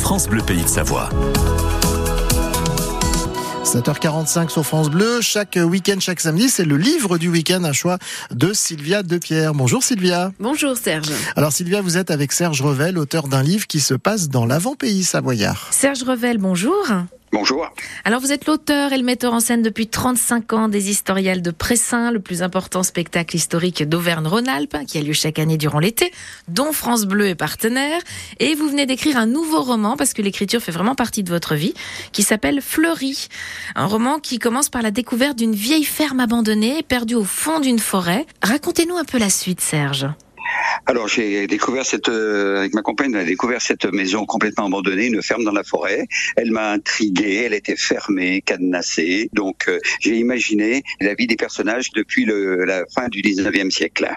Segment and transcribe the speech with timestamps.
[0.00, 1.08] France Bleu Pays de Savoie.
[3.62, 5.20] 7h45 sur France Bleu.
[5.20, 7.98] Chaque week-end, chaque samedi, c'est le livre du week-end, un choix
[8.32, 9.54] de Sylvia Depierre.
[9.54, 10.32] Bonjour Sylvia.
[10.40, 11.12] Bonjour Serge.
[11.36, 15.04] Alors Sylvia, vous êtes avec Serge Revel, auteur d'un livre qui se passe dans l'avant-pays
[15.04, 15.68] savoyard.
[15.70, 16.84] Serge Revel, bonjour.
[17.32, 17.68] Bonjour.
[18.04, 21.50] Alors vous êtes l'auteur et le metteur en scène depuis 35 ans des Historiales de
[21.50, 26.12] Pressin, le plus important spectacle historique d'Auvergne-Rhône-Alpes, qui a lieu chaque année durant l'été,
[26.48, 28.00] dont France Bleu est partenaire.
[28.38, 31.56] Et vous venez d'écrire un nouveau roman, parce que l'écriture fait vraiment partie de votre
[31.56, 31.74] vie,
[32.12, 33.28] qui s'appelle Fleury.
[33.74, 37.80] Un roman qui commence par la découverte d'une vieille ferme abandonnée, perdue au fond d'une
[37.80, 38.24] forêt.
[38.42, 40.06] Racontez-nous un peu la suite, Serge.
[40.84, 45.06] Alors j'ai découvert cette euh, avec ma compagne, on a découvert cette maison complètement abandonnée,
[45.06, 46.06] une ferme dans la forêt.
[46.36, 49.30] Elle m'a intrigué, elle était fermée, cadenassée.
[49.32, 54.08] Donc euh, j'ai imaginé la vie des personnages depuis le, la fin du 19e siècle.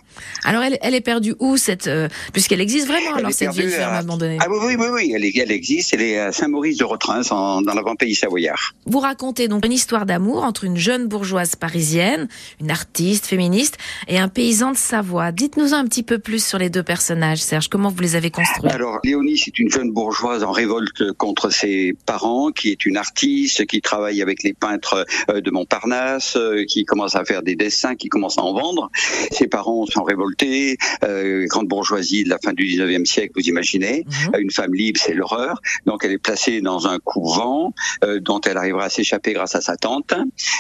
[0.44, 3.70] Alors elle, elle est perdue où cette euh, puisqu'elle existe vraiment Elle alors cette vieille
[3.72, 4.38] ferme à- abandonnée?
[4.42, 7.22] Ah oui oui oui, oui elle, est- elle existe, elle est à Saint-Maurice de Rotrins
[7.30, 8.74] dans l'avant-pays savoyard.
[8.86, 12.28] Vous racontez donc une histoire d'amour entre une jeune bourgeoise parisienne,
[12.60, 15.32] une artiste féministe et un paysan de Savoie.
[15.32, 17.68] Dites-nous un petit peu plus sur les deux personnages, Serge.
[17.68, 18.72] Comment vous les avez construits?
[18.72, 23.68] Alors, Léonie, c'est une jeune bourgeoise en révolte contre ses parents, qui est une artiste,
[23.68, 27.96] qui travaille avec les peintres euh, de Montparnasse, euh, qui commence à faire des dessins,
[27.96, 28.90] qui commence à en vendre.
[29.32, 34.06] Ses parents sont révoltés, euh, grande bourgeoisie de la fin du 19e siècle, vous imaginez.
[34.08, 34.42] Mhm.
[34.42, 35.62] Une femme libre, c'est l'horreur.
[35.86, 39.62] Donc, elle est placée dans un couvent euh, dont elle arrivera à s'échapper grâce à
[39.62, 40.16] sa tante.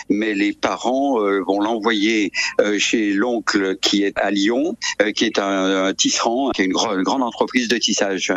[0.07, 5.25] Mais les parents euh, vont l'envoyer euh, chez l'oncle qui est à Lyon, euh, qui
[5.25, 8.33] est un tisserand, qui est une, grande entreprise de tissage.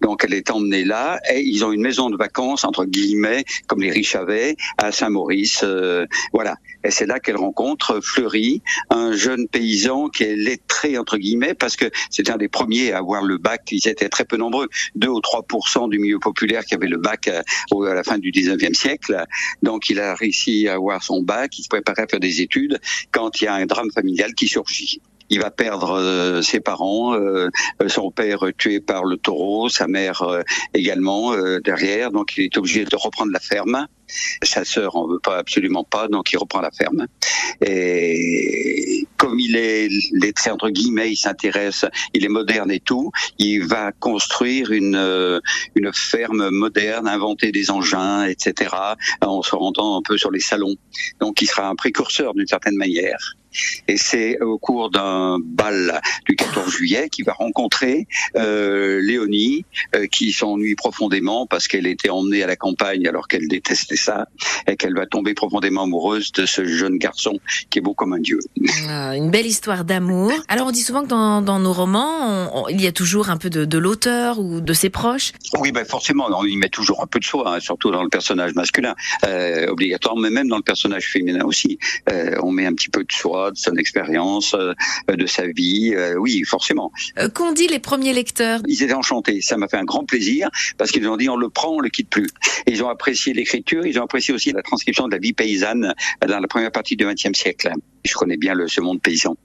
[0.00, 3.80] Donc elle est emmenée là et ils ont une maison de vacances entre guillemets comme
[3.80, 6.56] les riches avaient à Saint-Maurice, euh, voilà.
[6.84, 11.76] Et c'est là qu'elle rencontre Fleury, un jeune paysan qui est lettré entre guillemets parce
[11.76, 13.62] que c'était un des premiers à avoir le bac.
[13.70, 17.28] Ils étaient très peu nombreux, 2 ou 3% du milieu populaire qui avait le bac
[17.28, 19.24] euh, au- à la fin du 19e siècle.
[19.62, 22.80] Donc il a réussi à avoir son bac, il se préparait à faire des études
[23.12, 25.00] quand il y a un drame familial qui surgit.
[25.30, 27.48] Il va perdre euh, ses parents, euh,
[27.88, 30.42] son père tué par le taureau, sa mère euh,
[30.74, 33.86] également derrière, donc il est obligé de reprendre la ferme.
[34.42, 37.06] Sa sœur en veut pas absolument pas, donc il reprend la ferme.
[37.64, 39.88] Et comme il est
[40.50, 45.40] entre guillemets, il s'intéresse, il est moderne et tout, il va construire une
[45.74, 48.74] une ferme moderne, inventer des engins, etc.
[49.22, 50.76] En se rendant un peu sur les salons.
[51.20, 53.36] Donc il sera un précurseur d'une certaine manière.
[53.88, 58.06] Et c'est au cours d'un bal du 14 juillet qu'il va rencontrer
[58.36, 63.48] euh, Léonie, euh, qui s'ennuie profondément parce qu'elle était emmenée à la campagne alors qu'elle
[63.48, 64.28] détestait ça,
[64.66, 67.38] et qu'elle va tomber profondément amoureuse de ce jeune garçon
[67.70, 68.38] qui est beau comme un dieu.
[68.88, 70.32] Ah, Une belle histoire d'amour.
[70.48, 73.30] Alors on dit souvent que dans, dans nos romans, on- on- il y a toujours
[73.30, 75.32] un peu de, de l'auteur ou de ses proches.
[75.58, 78.08] Oui, ben forcément, on y met toujours un peu de soi, hein, surtout dans le
[78.08, 78.94] personnage masculin,
[79.26, 81.78] euh, obligatoirement, mais même dans le personnage féminin aussi.
[82.10, 84.72] Euh, on met un petit peu de soi, de son expérience, euh,
[85.08, 85.92] de sa vie.
[85.94, 86.92] euh, oui, forcément.
[87.18, 88.60] Euh, Qu'ont dit les premiers lecteurs?
[88.66, 89.40] Ils étaient enchantés.
[89.40, 91.88] Ça m'a fait un grand plaisir parce qu'ils ont dit on le prend, on le
[91.88, 92.28] quitte plus.
[92.66, 93.86] Et ils ont apprécié l'écriture.
[93.86, 95.94] Ils ont apprécié aussi la transcription de la vie paysanne
[96.26, 97.70] dans la première partie du XXe siècle.
[98.04, 99.36] Je connais bien le, ce monde paysan.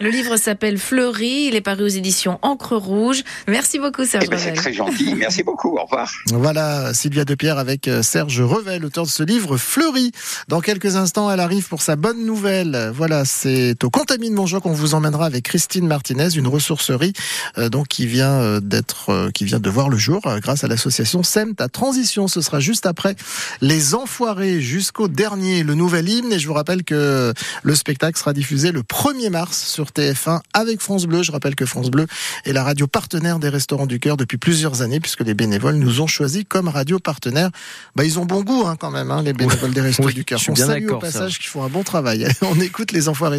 [0.00, 3.22] Le livre s'appelle Fleury, il est paru aux éditions Encre Rouge.
[3.48, 5.14] Merci beaucoup Serge Eh ben, c'est très gentil.
[5.16, 5.76] Merci beaucoup.
[5.78, 6.10] Au revoir.
[6.32, 10.12] Voilà, Sylvia Depierre avec euh, Serge Revel, auteur de ce livre Fleury.
[10.48, 12.90] Dans quelques instants, elle arrive pour sa bonne nouvelle.
[12.94, 17.12] Voilà, c'est au Contamine Montjoie qu'on vous emmènera avec Christine Martinez, une ressourcerie
[17.56, 20.64] euh, donc qui vient euh, d'être, euh, qui vient de voir le jour euh, grâce
[20.64, 22.28] à l'association SEM ta transition.
[22.28, 23.16] Ce sera juste après
[23.60, 26.32] les Enfoirés jusqu'au dernier, le nouvel hymne.
[26.32, 27.32] Et je vous rappelle que
[27.62, 31.22] le spectacle sera diffusé le 1er mars sur TF1 avec France Bleu.
[31.22, 32.06] Je rappelle que France Bleu
[32.44, 36.00] est la radio partenaire des Restaurants du Cœur depuis plusieurs années, puisque les bénévoles nous
[36.00, 37.50] ont choisis comme radio partenaire.
[37.94, 40.40] Bah, ils ont bon goût hein, quand même, hein, les bénévoles des Oui, du Cœur.
[40.48, 42.26] On salue au passage qu'ils font un bon travail.
[42.42, 43.34] On écoute les Enfoirés.